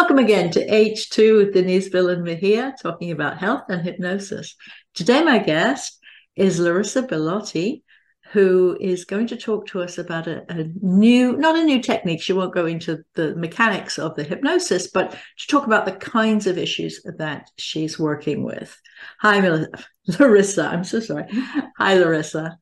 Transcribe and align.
Welcome 0.00 0.18
again 0.18 0.50
to 0.52 0.66
H2 0.66 1.36
with 1.36 1.52
Denise 1.52 1.90
Villan-Mejia, 1.90 2.74
talking 2.82 3.10
about 3.10 3.36
health 3.36 3.64
and 3.68 3.82
hypnosis. 3.82 4.56
Today, 4.94 5.22
my 5.22 5.38
guest 5.38 5.98
is 6.34 6.58
Larissa 6.58 7.02
Bellotti, 7.02 7.82
who 8.32 8.78
is 8.80 9.04
going 9.04 9.26
to 9.26 9.36
talk 9.36 9.66
to 9.66 9.82
us 9.82 9.98
about 9.98 10.26
a, 10.26 10.42
a, 10.50 10.70
new, 10.80 11.36
not 11.36 11.58
a 11.58 11.64
new 11.64 11.82
technique. 11.82 12.22
She 12.22 12.32
won't 12.32 12.54
go 12.54 12.64
into 12.64 13.04
the 13.14 13.36
mechanics 13.36 13.98
of 13.98 14.16
the 14.16 14.24
hypnosis, 14.24 14.88
but 14.90 15.10
to 15.10 15.46
talk 15.48 15.66
about 15.66 15.84
the 15.84 15.92
kinds 15.92 16.46
of 16.46 16.56
issues 16.56 17.02
that 17.18 17.50
she's 17.58 17.98
working 17.98 18.42
with. 18.42 18.74
Hi, 19.20 19.38
Larissa. 20.18 20.64
I'm 20.66 20.82
so 20.82 21.00
sorry. 21.00 21.26
Hi, 21.76 21.98
Larissa. 21.98 22.56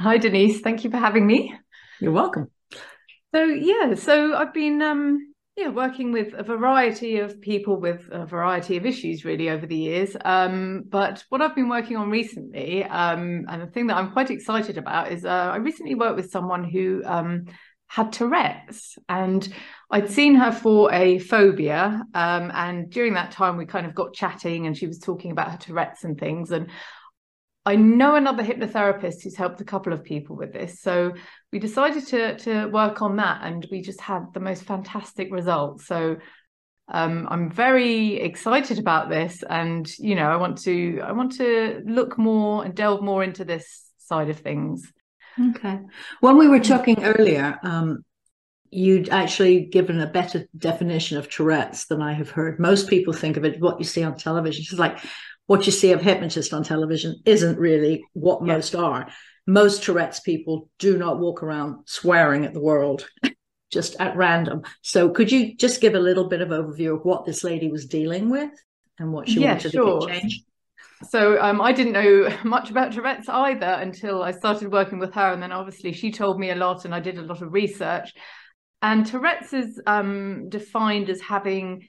Hi, 0.00 0.18
Denise. 0.18 0.60
Thank 0.60 0.84
you 0.84 0.90
for 0.90 0.98
having 0.98 1.26
me. 1.26 1.54
You're 1.98 2.12
welcome. 2.12 2.50
So, 3.34 3.42
yeah, 3.42 3.94
so 3.94 4.36
I've 4.36 4.52
been 4.52 4.82
um, 4.82 5.33
yeah 5.56 5.68
working 5.68 6.10
with 6.10 6.34
a 6.34 6.42
variety 6.42 7.18
of 7.18 7.40
people 7.40 7.76
with 7.76 8.08
a 8.10 8.26
variety 8.26 8.76
of 8.76 8.84
issues 8.84 9.24
really 9.24 9.50
over 9.50 9.66
the 9.66 9.76
years. 9.76 10.16
Um, 10.24 10.84
but 10.88 11.24
what 11.28 11.40
i've 11.40 11.54
been 11.54 11.68
working 11.68 11.96
on 11.96 12.10
recently 12.10 12.84
um, 12.84 13.46
and 13.48 13.62
the 13.62 13.66
thing 13.66 13.86
that 13.88 13.96
i'm 13.96 14.12
quite 14.12 14.30
excited 14.30 14.78
about 14.78 15.12
is 15.12 15.24
uh, 15.24 15.28
i 15.28 15.56
recently 15.56 15.94
worked 15.94 16.16
with 16.16 16.30
someone 16.30 16.64
who 16.64 17.02
um, 17.04 17.44
had 17.86 18.12
tourette's 18.12 18.98
and 19.08 19.52
i'd 19.90 20.10
seen 20.10 20.34
her 20.34 20.50
for 20.50 20.92
a 20.92 21.18
phobia 21.18 22.02
um, 22.14 22.50
and 22.54 22.90
during 22.90 23.14
that 23.14 23.30
time 23.30 23.56
we 23.56 23.66
kind 23.66 23.86
of 23.86 23.94
got 23.94 24.12
chatting 24.12 24.66
and 24.66 24.76
she 24.76 24.86
was 24.86 24.98
talking 24.98 25.30
about 25.30 25.50
her 25.50 25.58
tourette's 25.58 26.04
and 26.04 26.18
things 26.18 26.50
and 26.50 26.68
I 27.66 27.76
know 27.76 28.14
another 28.14 28.44
hypnotherapist 28.44 29.22
who's 29.22 29.36
helped 29.36 29.60
a 29.60 29.64
couple 29.64 29.92
of 29.92 30.04
people 30.04 30.36
with 30.36 30.52
this. 30.52 30.80
So 30.80 31.14
we 31.52 31.58
decided 31.58 32.06
to 32.08 32.36
to 32.38 32.66
work 32.66 33.00
on 33.00 33.16
that 33.16 33.40
and 33.42 33.66
we 33.70 33.80
just 33.80 34.00
had 34.00 34.26
the 34.34 34.40
most 34.40 34.64
fantastic 34.64 35.32
results. 35.32 35.86
So 35.86 36.16
um, 36.88 37.26
I'm 37.30 37.50
very 37.50 38.20
excited 38.20 38.78
about 38.78 39.08
this 39.08 39.42
and 39.48 39.90
you 39.98 40.14
know 40.14 40.30
I 40.30 40.36
want 40.36 40.58
to 40.62 41.00
I 41.02 41.12
want 41.12 41.32
to 41.38 41.82
look 41.86 42.18
more 42.18 42.64
and 42.64 42.74
delve 42.74 43.02
more 43.02 43.24
into 43.24 43.44
this 43.44 43.84
side 43.98 44.28
of 44.28 44.38
things. 44.40 44.92
Okay. 45.40 45.80
When 46.20 46.36
we 46.36 46.48
were 46.48 46.60
talking 46.60 47.02
earlier, 47.02 47.58
um, 47.62 48.04
you'd 48.70 49.08
actually 49.08 49.64
given 49.66 50.00
a 50.00 50.06
better 50.06 50.46
definition 50.58 51.16
of 51.16 51.30
Tourette's 51.30 51.86
than 51.86 52.02
I 52.02 52.12
have 52.12 52.30
heard. 52.30 52.60
Most 52.60 52.88
people 52.88 53.12
think 53.12 53.36
of 53.36 53.44
it 53.44 53.60
what 53.60 53.78
you 53.78 53.84
see 53.84 54.02
on 54.02 54.16
television. 54.16 54.62
It's 54.62 54.78
like 54.78 54.98
what 55.46 55.66
you 55.66 55.72
see 55.72 55.92
of 55.92 56.00
hypnotists 56.00 56.52
on 56.52 56.62
television 56.62 57.16
isn't 57.24 57.58
really 57.58 58.04
what 58.12 58.46
yeah. 58.46 58.54
most 58.54 58.74
are. 58.74 59.08
Most 59.46 59.82
Tourette's 59.82 60.20
people 60.20 60.70
do 60.78 60.96
not 60.96 61.18
walk 61.18 61.42
around 61.42 61.86
swearing 61.86 62.44
at 62.44 62.54
the 62.54 62.62
world 62.62 63.06
just 63.70 63.96
at 64.00 64.16
random. 64.16 64.62
So 64.82 65.10
could 65.10 65.30
you 65.30 65.56
just 65.56 65.80
give 65.80 65.94
a 65.94 66.00
little 66.00 66.28
bit 66.28 66.40
of 66.40 66.48
overview 66.48 66.96
of 66.96 67.04
what 67.04 67.26
this 67.26 67.44
lady 67.44 67.68
was 67.68 67.86
dealing 67.86 68.30
with 68.30 68.50
and 68.98 69.12
what 69.12 69.28
she 69.28 69.40
yeah, 69.40 69.52
wanted 69.52 69.72
sure. 69.72 70.00
to 70.00 70.06
change? 70.06 70.44
So 71.08 71.40
um, 71.40 71.60
I 71.60 71.72
didn't 71.72 71.92
know 71.92 72.34
much 72.44 72.70
about 72.70 72.92
Tourette's 72.92 73.28
either 73.28 73.66
until 73.66 74.22
I 74.22 74.30
started 74.30 74.72
working 74.72 74.98
with 74.98 75.12
her, 75.14 75.32
and 75.32 75.42
then 75.42 75.52
obviously 75.52 75.92
she 75.92 76.10
told 76.10 76.38
me 76.38 76.50
a 76.50 76.54
lot, 76.54 76.84
and 76.84 76.94
I 76.94 77.00
did 77.00 77.18
a 77.18 77.22
lot 77.22 77.42
of 77.42 77.52
research. 77.52 78.14
And 78.80 79.06
Tourette's 79.06 79.52
is 79.52 79.80
um, 79.86 80.48
defined 80.48 81.10
as 81.10 81.20
having 81.20 81.88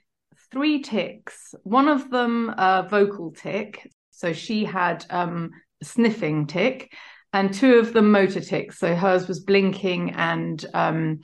three 0.52 0.82
tics. 0.82 1.54
One 1.64 1.88
of 1.88 2.10
them 2.10 2.54
a 2.58 2.88
vocal 2.90 3.32
tic, 3.32 3.90
so 4.12 4.34
she 4.34 4.66
had 4.66 5.06
um, 5.10 5.52
sniffing 5.84 6.48
tic, 6.48 6.94
and 7.34 7.54
two 7.54 7.76
of 7.76 7.94
them 7.94 8.12
motor 8.12 8.42
tics. 8.42 8.80
So 8.80 8.96
hers 8.96 9.28
was 9.28 9.42
blinking 9.42 10.12
and 10.12 10.66
um, 10.74 11.20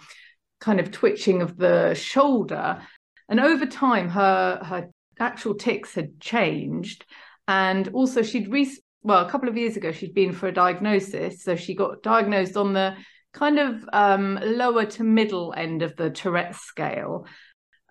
kind 0.59 0.79
of 0.79 0.91
twitching 0.91 1.41
of 1.41 1.57
the 1.57 1.93
shoulder. 1.93 2.81
And 3.29 3.39
over 3.39 3.65
time, 3.65 4.09
her 4.09 4.59
her 4.63 4.89
actual 5.19 5.55
tics 5.55 5.95
had 5.95 6.19
changed, 6.19 7.05
and 7.47 7.87
also 7.89 8.21
she'd 8.21 8.51
re- 8.51 8.77
well 9.03 9.25
a 9.25 9.29
couple 9.29 9.49
of 9.49 9.57
years 9.57 9.77
ago 9.77 9.91
she'd 9.91 10.13
been 10.13 10.33
for 10.33 10.47
a 10.47 10.53
diagnosis, 10.53 11.43
so 11.43 11.55
she 11.55 11.75
got 11.75 12.03
diagnosed 12.03 12.57
on 12.57 12.73
the 12.73 12.95
kind 13.33 13.59
of 13.59 13.85
um, 13.93 14.37
lower 14.43 14.85
to 14.85 15.03
middle 15.03 15.53
end 15.55 15.81
of 15.81 15.95
the 15.95 16.09
Tourette 16.09 16.55
scale. 16.55 17.25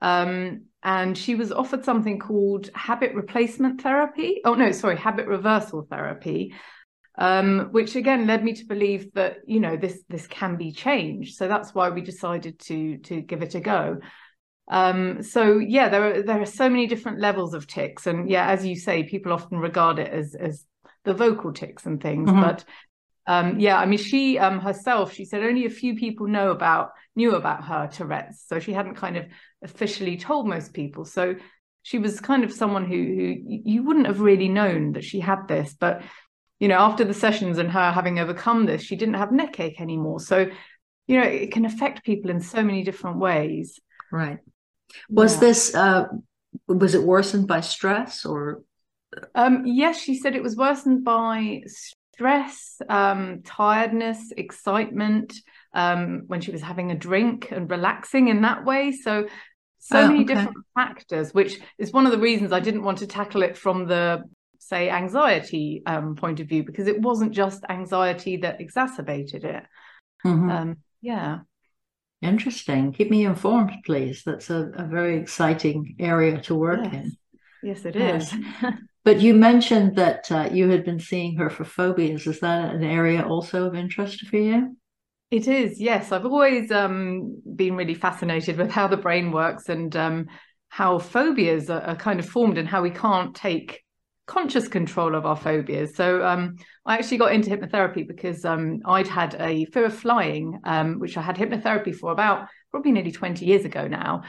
Um, 0.00 0.62
and 0.82 1.16
she 1.16 1.34
was 1.34 1.52
offered 1.52 1.84
something 1.84 2.18
called 2.18 2.70
habit 2.74 3.14
replacement 3.14 3.82
therapy. 3.82 4.40
Oh 4.44 4.54
no, 4.54 4.72
sorry, 4.72 4.96
habit 4.96 5.26
reversal 5.26 5.86
therapy, 5.90 6.54
um, 7.18 7.68
which 7.72 7.96
again 7.96 8.26
led 8.26 8.42
me 8.42 8.54
to 8.54 8.64
believe 8.64 9.12
that 9.12 9.38
you 9.46 9.60
know 9.60 9.76
this 9.76 10.02
this 10.08 10.26
can 10.26 10.56
be 10.56 10.72
changed. 10.72 11.36
So 11.36 11.48
that's 11.48 11.74
why 11.74 11.90
we 11.90 12.00
decided 12.00 12.58
to 12.60 12.96
to 12.98 13.20
give 13.20 13.42
it 13.42 13.54
a 13.54 13.60
go. 13.60 13.98
Um, 14.70 15.22
so 15.22 15.58
yeah, 15.58 15.88
there 15.90 16.14
are 16.14 16.22
there 16.22 16.40
are 16.40 16.46
so 16.46 16.70
many 16.70 16.86
different 16.86 17.20
levels 17.20 17.52
of 17.52 17.66
tics, 17.66 18.06
and 18.06 18.30
yeah, 18.30 18.48
as 18.48 18.64
you 18.64 18.76
say, 18.76 19.02
people 19.02 19.32
often 19.32 19.58
regard 19.58 19.98
it 19.98 20.10
as 20.10 20.34
as 20.34 20.64
the 21.04 21.12
vocal 21.14 21.52
tics 21.52 21.84
and 21.86 22.00
things, 22.00 22.30
mm-hmm. 22.30 22.40
but 22.40 22.64
um, 23.26 23.60
yeah, 23.60 23.78
I 23.78 23.86
mean, 23.86 23.98
she 23.98 24.38
um, 24.38 24.60
herself, 24.60 25.12
she 25.12 25.24
said 25.24 25.42
only 25.42 25.66
a 25.66 25.70
few 25.70 25.94
people 25.96 26.26
know 26.26 26.50
about 26.50 26.90
knew 27.16 27.34
about 27.34 27.64
her 27.64 27.88
Tourette's, 27.88 28.44
so 28.46 28.58
she 28.58 28.72
hadn't 28.72 28.94
kind 28.94 29.16
of 29.16 29.26
officially 29.62 30.16
told 30.16 30.48
most 30.48 30.72
people. 30.72 31.04
So 31.04 31.36
she 31.82 31.98
was 31.98 32.20
kind 32.20 32.44
of 32.44 32.52
someone 32.52 32.86
who 32.86 32.94
who 32.94 33.36
you 33.46 33.82
wouldn't 33.82 34.06
have 34.06 34.20
really 34.20 34.48
known 34.48 34.92
that 34.92 35.04
she 35.04 35.20
had 35.20 35.48
this, 35.48 35.74
but 35.78 36.02
you 36.60 36.68
know, 36.68 36.78
after 36.78 37.04
the 37.04 37.14
sessions 37.14 37.56
and 37.58 37.70
her 37.70 37.90
having 37.90 38.18
overcome 38.18 38.66
this, 38.66 38.82
she 38.82 38.94
didn't 38.94 39.14
have 39.14 39.32
neck 39.32 39.58
ache 39.58 39.80
anymore. 39.80 40.20
So, 40.20 40.46
you 41.06 41.18
know, 41.18 41.26
it 41.26 41.52
can 41.52 41.64
affect 41.64 42.04
people 42.04 42.30
in 42.30 42.40
so 42.40 42.62
many 42.62 42.84
different 42.84 43.18
ways. 43.18 43.80
Right. 44.12 44.38
Was 45.08 45.34
yeah. 45.34 45.40
this 45.40 45.74
uh 45.74 46.04
was 46.66 46.94
it 46.94 47.02
worsened 47.02 47.48
by 47.48 47.60
stress 47.62 48.26
or 48.26 48.62
um 49.34 49.64
yes, 49.66 50.00
she 50.00 50.16
said 50.16 50.36
it 50.36 50.42
was 50.42 50.56
worsened 50.56 51.02
by 51.02 51.62
stress, 52.20 52.82
um, 52.90 53.40
tiredness, 53.46 54.30
excitement, 54.36 55.32
um, 55.72 56.24
when 56.26 56.42
she 56.42 56.50
was 56.50 56.60
having 56.60 56.90
a 56.90 56.94
drink 56.94 57.48
and 57.50 57.70
relaxing 57.70 58.28
in 58.28 58.42
that 58.42 58.62
way. 58.66 58.92
So, 58.92 59.26
so 59.78 60.00
oh, 60.00 60.08
many 60.08 60.24
okay. 60.24 60.34
different 60.34 60.58
factors, 60.74 61.32
which 61.32 61.58
is 61.78 61.94
one 61.94 62.04
of 62.04 62.12
the 62.12 62.18
reasons 62.18 62.52
I 62.52 62.60
didn't 62.60 62.82
want 62.82 62.98
to 62.98 63.06
tackle 63.06 63.42
it 63.42 63.56
from 63.56 63.86
the 63.86 64.24
say 64.58 64.90
anxiety 64.90 65.82
um, 65.86 66.14
point 66.14 66.40
of 66.40 66.46
view 66.46 66.62
because 66.62 66.88
it 66.88 67.00
wasn't 67.00 67.32
just 67.32 67.64
anxiety 67.70 68.36
that 68.36 68.60
exacerbated 68.60 69.44
it. 69.44 69.64
Mm-hmm. 70.22 70.50
Um, 70.50 70.76
yeah. 71.00 71.38
Interesting. 72.20 72.92
Keep 72.92 73.10
me 73.10 73.24
informed, 73.24 73.72
please. 73.86 74.24
That's 74.26 74.50
a, 74.50 74.70
a 74.74 74.84
very 74.84 75.16
exciting 75.16 75.96
area 75.98 76.38
to 76.42 76.54
work 76.54 76.80
yes. 76.84 76.94
in. 76.94 77.16
Yes, 77.62 77.84
it 77.86 77.96
is. 77.96 78.34
But 79.04 79.20
you 79.20 79.34
mentioned 79.34 79.96
that 79.96 80.30
uh, 80.30 80.48
you 80.52 80.68
had 80.68 80.84
been 80.84 81.00
seeing 81.00 81.36
her 81.36 81.48
for 81.48 81.64
phobias. 81.64 82.26
Is 82.26 82.40
that 82.40 82.74
an 82.74 82.84
area 82.84 83.22
also 83.22 83.66
of 83.66 83.74
interest 83.74 84.26
for 84.26 84.36
you? 84.36 84.76
It 85.30 85.46
is, 85.46 85.80
yes. 85.80 86.12
I've 86.12 86.26
always 86.26 86.70
um, 86.70 87.40
been 87.54 87.76
really 87.76 87.94
fascinated 87.94 88.58
with 88.58 88.70
how 88.70 88.88
the 88.88 88.96
brain 88.96 89.30
works 89.30 89.68
and 89.68 89.94
um, 89.94 90.26
how 90.68 90.98
phobias 90.98 91.70
are, 91.70 91.82
are, 91.82 91.96
kind 91.96 92.18
of 92.18 92.28
formed 92.28 92.58
and 92.58 92.68
how 92.68 92.82
we 92.82 92.90
can't 92.90 93.34
take 93.34 93.82
conscious 94.26 94.68
control 94.68 95.14
of 95.14 95.24
our 95.24 95.36
phobias. 95.36 95.94
So 95.94 96.24
um, 96.24 96.56
I 96.84 96.96
actually 96.96 97.18
got 97.18 97.32
into 97.32 97.48
hypnotherapy 97.48 98.06
because 98.06 98.44
um, 98.44 98.80
I'd 98.84 99.06
had 99.06 99.36
a 99.38 99.64
fear 99.66 99.86
of 99.86 99.94
flying, 99.94 100.60
um, 100.64 100.98
which 100.98 101.16
I 101.16 101.22
had 101.22 101.36
hypnotherapy 101.36 101.94
for 101.94 102.12
about 102.12 102.48
probably 102.70 102.92
nearly 102.92 103.12
20 103.12 103.44
years 103.44 103.64
ago 103.64 103.86
now. 103.86 104.22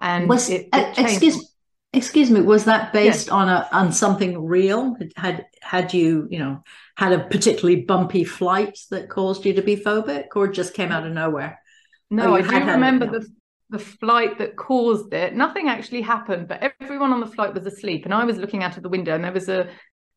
And 0.00 0.28
was, 0.28 0.50
it, 0.50 0.68
it 0.72 0.74
uh, 0.74 0.94
excuse 0.98 1.50
Excuse 1.92 2.30
me, 2.30 2.40
was 2.40 2.66
that 2.66 2.92
based 2.92 3.26
yes. 3.26 3.28
on 3.28 3.48
a 3.48 3.68
on 3.72 3.92
something 3.92 4.44
real? 4.44 4.96
Had 5.16 5.46
had 5.60 5.92
you, 5.92 6.28
you 6.30 6.38
know, 6.38 6.62
had 6.96 7.12
a 7.12 7.24
particularly 7.24 7.82
bumpy 7.82 8.22
flight 8.22 8.78
that 8.90 9.08
caused 9.08 9.44
you 9.44 9.54
to 9.54 9.62
be 9.62 9.76
phobic 9.76 10.28
or 10.36 10.46
just 10.46 10.74
came 10.74 10.92
out 10.92 11.04
of 11.04 11.12
nowhere? 11.12 11.60
No, 12.08 12.36
I 12.36 12.42
do 12.42 12.64
remember 12.64 13.06
the 13.06 13.26
the 13.70 13.78
flight 13.78 14.38
that 14.38 14.56
caused 14.56 15.12
it. 15.14 15.34
Nothing 15.34 15.68
actually 15.68 16.02
happened, 16.02 16.48
but 16.48 16.74
everyone 16.80 17.12
on 17.12 17.20
the 17.20 17.26
flight 17.26 17.54
was 17.54 17.66
asleep 17.66 18.04
and 18.04 18.12
I 18.12 18.24
was 18.24 18.36
looking 18.36 18.62
out 18.62 18.76
of 18.76 18.82
the 18.82 18.88
window 18.88 19.14
and 19.14 19.24
there 19.24 19.32
was 19.32 19.48
a 19.48 19.68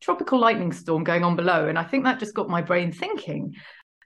tropical 0.01 0.39
lightning 0.39 0.73
storm 0.73 1.03
going 1.03 1.23
on 1.23 1.35
below 1.35 1.67
and 1.67 1.79
I 1.79 1.83
think 1.83 2.03
that 2.03 2.19
just 2.19 2.33
got 2.33 2.49
my 2.49 2.61
brain 2.61 2.91
thinking 2.91 3.53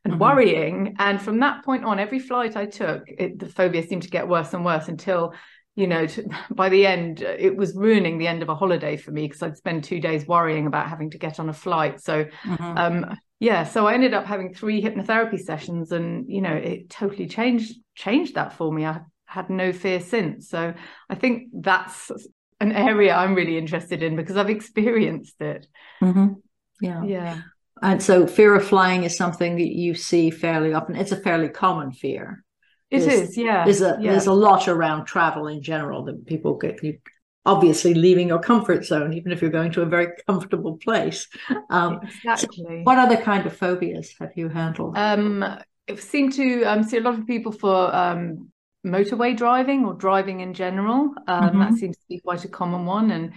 and 0.03 0.13
mm-hmm. 0.13 0.21
worrying 0.21 0.95
and 0.99 1.19
from 1.19 1.39
that 1.39 1.65
point 1.65 1.85
on 1.85 1.97
every 1.97 2.19
flight 2.19 2.55
I 2.55 2.65
took 2.65 3.03
it, 3.07 3.39
the 3.39 3.47
phobia 3.47 3.87
seemed 3.87 4.03
to 4.03 4.09
get 4.09 4.27
worse 4.27 4.53
and 4.53 4.63
worse 4.63 4.89
until 4.89 5.33
you 5.77 5.85
know, 5.85 6.07
to, 6.07 6.27
by 6.51 6.67
the 6.67 6.85
end, 6.85 7.21
it 7.21 7.55
was 7.55 7.75
ruining 7.75 8.17
the 8.17 8.27
end 8.27 8.41
of 8.41 8.49
a 8.49 8.55
holiday 8.55 8.97
for 8.97 9.11
me 9.11 9.27
because 9.27 9.41
I'd 9.41 9.57
spend 9.57 9.85
two 9.85 10.01
days 10.01 10.27
worrying 10.27 10.67
about 10.67 10.89
having 10.89 11.11
to 11.11 11.17
get 11.17 11.39
on 11.39 11.47
a 11.47 11.53
flight. 11.53 12.01
So, 12.01 12.25
mm-hmm. 12.25 12.77
um, 12.77 13.17
yeah, 13.39 13.63
so 13.63 13.87
I 13.87 13.93
ended 13.93 14.15
up 14.15 14.25
having 14.25 14.53
three 14.53 14.81
hypnotherapy 14.81 15.39
sessions, 15.39 15.91
and 15.91 16.25
you 16.27 16.41
know, 16.41 16.53
it 16.53 16.89
totally 16.89 17.27
changed 17.27 17.75
changed 17.95 18.35
that 18.35 18.53
for 18.53 18.73
me. 18.73 18.85
I 18.85 19.01
had 19.25 19.49
no 19.49 19.71
fear 19.71 19.99
since. 19.99 20.49
So, 20.49 20.73
I 21.09 21.15
think 21.15 21.49
that's 21.53 22.11
an 22.59 22.71
area 22.71 23.15
I'm 23.15 23.35
really 23.35 23.59
interested 23.59 24.01
in 24.01 24.15
because 24.15 24.35
I've 24.35 24.49
experienced 24.49 25.39
it. 25.39 25.67
Mm-hmm. 26.01 26.33
Yeah, 26.81 27.03
yeah. 27.03 27.41
And 27.83 28.01
so, 28.01 28.25
fear 28.25 28.55
of 28.55 28.67
flying 28.67 29.03
is 29.03 29.15
something 29.15 29.57
that 29.57 29.75
you 29.75 29.93
see 29.93 30.31
fairly 30.31 30.73
often. 30.73 30.95
It's 30.95 31.11
a 31.11 31.21
fairly 31.21 31.49
common 31.49 31.91
fear. 31.91 32.43
It 32.89 32.99
there's, 32.99 33.29
is, 33.29 33.37
yeah. 33.37 33.65
There's 33.65 33.81
a 33.81 33.97
yeah. 33.99 34.11
there's 34.11 34.27
a 34.27 34.33
lot 34.33 34.67
around 34.67 35.05
travel 35.05 35.47
in 35.47 35.61
general 35.61 36.05
that 36.05 36.25
people 36.25 36.55
get 36.55 36.81
you 36.83 36.99
obviously 37.47 37.93
leaving 37.93 38.27
your 38.27 38.39
comfort 38.39 38.85
zone, 38.85 39.13
even 39.13 39.31
if 39.31 39.41
you're 39.41 39.49
going 39.49 39.71
to 39.71 39.81
a 39.81 39.85
very 39.85 40.09
comfortable 40.27 40.77
place. 40.77 41.27
Um, 41.69 41.99
exactly. 42.03 42.57
So 42.57 42.81
what 42.83 42.99
other 42.99 43.17
kind 43.17 43.45
of 43.45 43.55
phobias 43.55 44.13
have 44.19 44.31
you 44.35 44.49
handled? 44.49 44.97
Um, 44.97 45.43
it 45.87 46.01
seemed 46.01 46.33
to 46.33 46.63
um, 46.63 46.83
see 46.83 46.97
a 46.97 47.01
lot 47.01 47.17
of 47.17 47.25
people 47.25 47.51
for 47.51 47.93
um, 47.95 48.51
motorway 48.85 49.35
driving 49.35 49.85
or 49.85 49.93
driving 49.93 50.41
in 50.41 50.53
general. 50.53 51.13
Um, 51.27 51.43
mm-hmm. 51.43 51.59
That 51.59 51.73
seems 51.75 51.97
to 51.97 52.03
be 52.09 52.19
quite 52.19 52.43
a 52.45 52.49
common 52.49 52.85
one, 52.85 53.11
and 53.11 53.33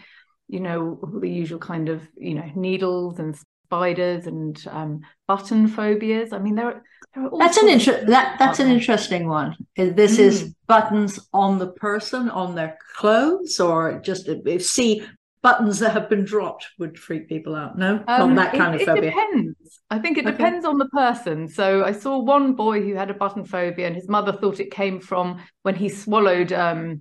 you 0.49 0.61
know 0.61 1.01
the 1.21 1.31
usual 1.31 1.61
kind 1.61 1.89
of 1.89 2.03
you 2.17 2.35
know 2.35 2.51
needles 2.55 3.19
and 3.19 3.37
spiders 3.67 4.27
and 4.27 4.63
um, 4.69 5.01
button 5.29 5.69
phobias. 5.69 6.33
I 6.33 6.39
mean, 6.39 6.57
there 6.57 6.67
are 6.67 6.83
that's 7.39 7.57
an 7.57 7.69
inter- 7.69 8.05
that 8.07 8.39
that's 8.39 8.61
an 8.61 8.71
interesting 8.71 9.29
one. 9.29 9.57
This 9.77 10.17
mm. 10.17 10.21
is 10.21 10.55
buttons 10.67 11.19
on 11.33 11.59
the 11.59 11.69
person 11.69 12.31
on 12.31 12.55
their 12.55 12.79
clothes, 12.97 13.59
or 13.59 14.01
just 14.01 14.29
if 14.29 14.65
see 14.65 15.05
buttons 15.43 15.79
that 15.79 15.93
have 15.93 16.09
been 16.09 16.25
dropped 16.25 16.69
would 16.79 16.99
freak 16.99 17.29
people 17.29 17.57
out. 17.57 17.77
No, 17.77 18.05
um, 18.07 18.35
not 18.35 18.53
that 18.53 18.59
kind 18.59 18.75
it, 18.75 18.83
of 18.83 18.87
phobia. 18.87 19.11
It 19.11 19.15
depends. 19.15 19.81
I 19.91 19.99
think 19.99 20.19
it 20.19 20.27
okay. 20.27 20.37
depends 20.37 20.65
on 20.65 20.79
the 20.79 20.89
person. 20.89 21.49
So 21.49 21.85
I 21.85 21.93
saw 21.93 22.19
one 22.19 22.53
boy 22.53 22.83
who 22.83 22.95
had 22.95 23.11
a 23.11 23.15
button 23.15 23.45
phobia, 23.45 23.87
and 23.87 23.97
his 23.97 24.09
mother 24.09 24.33
thought 24.33 24.61
it 24.61 24.71
came 24.71 25.01
from 25.01 25.43
when 25.63 25.75
he 25.75 25.89
swallowed 25.89 26.53
um, 26.53 27.01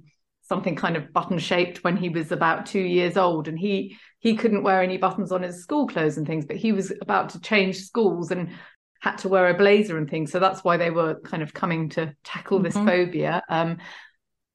something 0.50 0.76
kind 0.76 0.98
of 0.98 1.14
button 1.14 1.38
shaped 1.38 1.84
when 1.84 1.96
he 1.96 2.10
was 2.10 2.32
about 2.32 2.66
two 2.66 2.82
years 2.82 3.16
old 3.16 3.48
and 3.48 3.60
he 3.60 3.96
he 4.18 4.36
couldn't 4.36 4.64
wear 4.64 4.82
any 4.82 4.98
buttons 4.98 5.32
on 5.32 5.44
his 5.44 5.62
school 5.62 5.88
clothes 5.88 6.18
and 6.18 6.26
things 6.26 6.44
but 6.44 6.58
he 6.58 6.72
was 6.72 6.92
about 7.02 7.30
to 7.30 7.40
change 7.40 7.78
schools 7.78 8.32
and 8.32 8.50
had 9.00 9.18
to 9.18 9.30
wear 9.30 9.50
a 9.50 9.58
blazer 9.58 9.98
and 9.98 10.10
things 10.10 10.32
so 10.32 10.40
that's 10.40 10.64
why 10.64 10.78
they 10.78 10.92
were 10.92 11.20
kind 11.22 11.44
of 11.44 11.54
coming 11.54 11.90
to 11.90 12.14
tackle 12.24 12.60
this 12.60 12.76
mm-hmm. 12.76 12.88
phobia 12.88 13.42
um, 13.50 13.78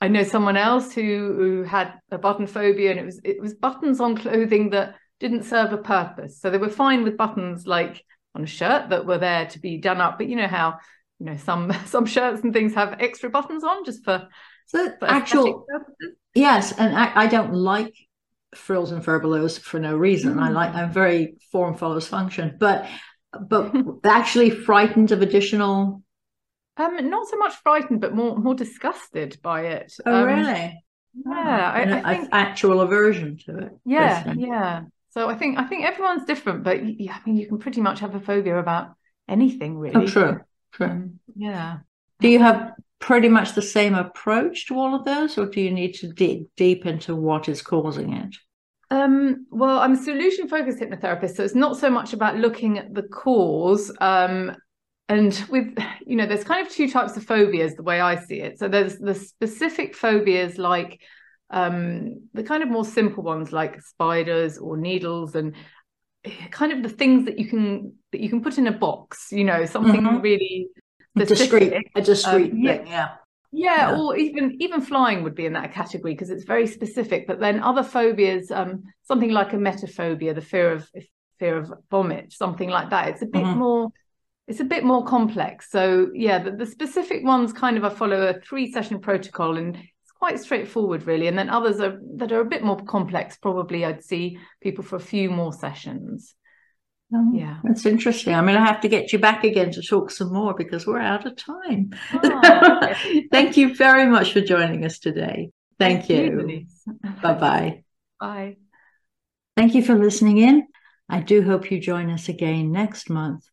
i 0.01 0.09
know 0.09 0.23
someone 0.23 0.57
else 0.57 0.93
who 0.93 1.35
who 1.37 1.63
had 1.63 1.95
a 2.11 2.19
button 2.19 2.47
phobia 2.47 2.91
and 2.91 3.01
it 3.01 3.05
was 3.05 3.21
it 3.25 3.41
was 3.41 3.55
buttons 3.55 4.01
on 4.01 4.17
clothing 4.17 4.71
that 4.71 4.95
didn't 5.21 5.45
serve 5.45 5.73
a 5.73 5.79
purpose 5.79 6.41
so 6.41 6.51
they 6.51 6.59
were 6.59 6.69
fine 6.69 7.05
with 7.05 7.17
buttons 7.17 7.67
like 7.67 8.05
on 8.35 8.43
a 8.43 8.47
shirt 8.47 8.91
that 8.91 9.07
were 9.07 9.19
there 9.19 9.47
to 9.47 9.59
be 9.59 9.79
done 9.79 10.01
up 10.01 10.19
but 10.19 10.29
you 10.29 10.37
know 10.37 10.49
how 10.49 10.79
you 11.19 11.27
know 11.27 11.37
some 11.37 11.73
some 11.87 12.07
shirts 12.07 12.43
and 12.43 12.53
things 12.53 12.75
have 12.75 12.97
extra 13.01 13.31
buttons 13.31 13.65
on 13.65 13.85
just 13.85 14.05
for 14.05 14.29
so 14.67 14.93
actual, 15.03 15.67
yes, 16.35 16.73
and 16.73 16.97
I, 16.97 17.13
I, 17.15 17.27
don't 17.27 17.53
like 17.53 17.95
frills 18.55 18.93
and 18.93 19.05
furbelows 19.05 19.59
for 19.61 19.79
no 19.79 19.97
reason. 19.97 20.35
Mm. 20.35 20.43
I 20.43 20.49
like 20.51 20.75
I'm 20.75 20.93
very 20.93 21.35
form 21.53 21.75
follows 21.75 22.09
function, 22.09 22.57
but 22.59 22.87
but 23.41 23.75
actually 24.05 24.51
frightened 24.51 25.13
of 25.13 25.23
additional. 25.23 26.03
Um, 26.77 27.09
not 27.09 27.29
so 27.29 27.37
much 27.37 27.55
frightened, 27.63 28.01
but 28.01 28.15
more 28.15 28.37
more 28.37 28.55
disgusted 28.55 29.39
by 29.43 29.67
it. 29.67 29.93
Oh, 30.05 30.15
um, 30.15 30.25
really? 30.25 30.85
Yeah, 31.27 31.73
I, 31.73 32.11
I 32.11 32.17
think 32.17 32.29
actual 32.33 32.81
aversion 32.81 33.39
to 33.47 33.59
it. 33.59 33.73
Yeah, 33.85 34.35
yeah. 34.37 34.83
So 35.11 35.29
I 35.29 35.37
think 35.37 35.59
I 35.59 35.65
think 35.65 35.85
everyone's 35.85 36.25
different, 36.25 36.65
but 36.65 36.85
yeah, 37.01 37.15
I 37.15 37.21
mean, 37.29 37.37
you 37.37 37.47
can 37.47 37.59
pretty 37.59 37.81
much 37.81 38.01
have 38.01 38.17
a 38.17 38.21
phobia 38.21 38.59
about 38.59 38.95
anything, 39.29 39.79
really. 39.79 40.05
Oh, 40.05 40.07
true, 40.07 40.41
true. 40.73 40.87
Um, 40.87 41.21
yeah. 41.37 41.79
Do 42.21 42.29
you 42.29 42.41
have 42.41 42.73
pretty 42.99 43.29
much 43.29 43.53
the 43.53 43.63
same 43.63 43.95
approach 43.95 44.67
to 44.67 44.75
all 44.75 44.95
of 44.95 45.05
those, 45.05 45.39
or 45.39 45.47
do 45.47 45.61
you 45.61 45.71
need 45.71 45.93
to 45.95 46.13
dig 46.13 46.47
deep 46.57 46.87
into 46.87 47.15
what 47.15 47.49
is 47.49 47.63
causing 47.63 48.13
it? 48.15 48.35
Um, 48.91 49.47
well, 49.51 49.79
I'm 49.79 49.93
a 49.93 50.03
solution 50.03 50.49
focused 50.49 50.79
hypnotherapist, 50.79 51.37
so 51.37 51.45
it's 51.45 51.55
not 51.55 51.77
so 51.77 51.91
much 51.91 52.13
about 52.13 52.37
looking 52.37 52.79
at 52.79 52.95
the 52.95 53.03
cause. 53.03 53.91
Um, 54.01 54.55
and 55.09 55.45
with, 55.51 55.77
you 56.07 56.17
know, 56.17 56.27
there's 56.27 56.45
kind 56.45 56.67
of 56.67 56.73
two 56.73 56.91
types 56.91 57.17
of 57.17 57.25
phobias, 57.25 57.75
the 57.75 57.83
way 57.83 58.01
I 58.01 58.17
see 58.17 58.41
it. 58.41 58.59
So 58.59 58.69
there's 58.69 58.99
the 58.99 59.15
specific 59.15 59.95
phobias 59.95 60.59
like 60.59 61.01
um, 61.51 62.29
the 62.33 62.43
kind 62.43 62.63
of 62.63 62.69
more 62.69 62.85
simple 62.85 63.23
ones 63.23 63.53
like 63.53 63.81
spiders 63.81 64.59
or 64.59 64.77
needles 64.77 65.35
and 65.35 65.55
kind 66.51 66.73
of 66.73 66.83
the 66.83 66.89
things 66.89 67.27
that 67.27 67.39
you 67.39 67.47
can 67.47 67.95
that 68.13 68.21
you 68.21 68.29
can 68.29 68.43
put 68.43 68.57
in 68.57 68.67
a 68.67 68.73
box 68.73 69.29
you 69.31 69.45
know 69.45 69.67
something 69.67 70.01
mm-hmm. 70.01 70.21
really 70.21 70.69
discreet, 71.17 71.73
a 71.95 72.01
discreet 72.01 72.53
um, 72.53 72.63
thing, 72.63 72.87
yeah. 72.87 72.87
Yeah, 72.87 73.09
yeah, 73.55 73.97
or 73.97 74.17
even 74.17 74.57
even 74.61 74.81
flying 74.81 75.23
would 75.23 75.35
be 75.35 75.47
in 75.47 75.53
that 75.53 75.73
category 75.73 76.15
because 76.15 76.31
it's 76.31 76.45
very 76.45 76.67
specific. 76.67 77.27
But 77.27 77.39
then 77.39 77.63
other 77.63 77.83
phobias, 77.83 78.51
um, 78.51 78.83
something 79.03 79.31
like 79.31 79.51
emetophobia, 79.51 80.35
the 80.35 80.41
fear 80.41 80.73
of 80.73 80.91
fear 81.39 81.59
of 81.59 81.73
vomit, 81.91 82.33
something 82.33 82.69
like 82.69 82.91
that. 82.91 83.09
It's 83.09 83.23
a 83.23 83.27
bit 83.27 83.45
mm-hmm. 83.45 83.59
more 83.59 83.89
it's 84.47 84.61
a 84.61 84.65
bit 84.65 84.85
more 84.85 85.05
complex. 85.05 85.71
So 85.71 86.11
yeah, 86.15 86.43
the, 86.43 86.51
the 86.51 86.67
specific 86.67 87.25
ones 87.25 87.53
kind 87.53 87.77
of 87.77 87.85
I 87.85 87.89
follow 87.91 88.27
a 88.29 88.41
three 88.41 88.71
session 88.71 89.01
protocol 89.01 89.57
and 89.57 89.77
it's 89.77 90.13
quite 90.19 90.41
straightforward 90.41 91.07
really. 91.07 91.29
And 91.29 91.39
then 91.39 91.49
others 91.49 91.81
are 91.81 91.99
that 92.17 92.33
are 92.33 92.41
a 92.41 92.45
bit 92.45 92.63
more 92.63 92.83
complex. 92.85 93.37
Probably 93.37 93.85
I'd 93.85 94.05
see 94.05 94.39
people 94.61 94.85
for 94.85 94.97
a 94.97 95.01
few 95.01 95.31
more 95.31 95.53
sessions. 95.53 96.35
Oh, 97.17 97.31
yeah, 97.33 97.59
that's 97.63 97.87
interesting. 97.87 98.35
I 98.35 98.41
mean, 98.41 98.57
I 98.57 98.67
have 98.67 98.81
to 98.81 98.89
get 98.89 99.13
you 99.13 99.21
back 99.21 99.45
again 99.45 99.71
to 99.73 99.83
talk 99.83 100.11
some 100.11 100.33
more 100.33 100.53
because 100.53 100.85
we're 100.85 100.99
out 100.99 101.27
of 101.27 101.37
time. 101.37 101.91
Oh, 102.13 102.95
Thank 103.31 103.57
you 103.57 103.75
very 103.75 104.07
much 104.07 104.33
for 104.33 104.41
joining 104.41 104.85
us 104.85 104.99
today. 104.99 105.51
Thank, 105.79 106.07
Thank 106.07 106.11
you. 106.11 106.49
you 106.49 106.67
bye 107.23 107.35
bye. 107.35 107.85
Bye. 108.19 108.57
Thank 109.57 109.75
you 109.75 109.83
for 109.83 109.95
listening 109.95 110.39
in. 110.39 110.67
I 111.09 111.21
do 111.21 111.43
hope 111.43 111.71
you 111.71 111.81
join 111.81 112.11
us 112.11 112.29
again 112.29 112.73
next 112.73 113.09
month 113.09 113.45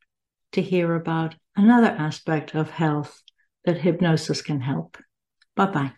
to 0.54 0.62
hear 0.62 0.96
about 0.96 1.36
another 1.56 1.90
aspect 1.90 2.56
of 2.56 2.72
health 2.72 3.22
that 3.66 3.78
hypnosis 3.78 4.42
can 4.42 4.60
help. 4.60 4.98
Bye 5.56 5.66
bye. 5.68 5.92